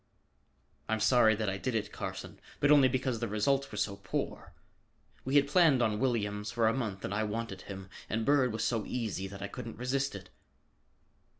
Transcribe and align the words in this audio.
"I'm 0.89 0.99
sorry 0.99 1.35
that 1.35 1.47
I 1.47 1.59
did 1.59 1.75
it, 1.75 1.91
Carson, 1.91 2.39
but 2.59 2.71
only 2.71 2.87
because 2.87 3.19
the 3.19 3.27
results 3.27 3.71
were 3.71 3.77
so 3.77 3.97
poor. 3.97 4.51
We 5.23 5.35
had 5.35 5.47
planned 5.47 5.83
on 5.83 5.99
Williams 5.99 6.49
for 6.49 6.67
a 6.67 6.73
month 6.73 7.05
and 7.05 7.13
I 7.13 7.21
wanted 7.23 7.61
him. 7.69 7.87
And 8.09 8.25
Bird 8.25 8.51
was 8.51 8.63
so 8.63 8.83
easy 8.87 9.27
that 9.27 9.43
I 9.43 9.47
couldn't 9.47 9.77
resist 9.77 10.15
it." 10.15 10.31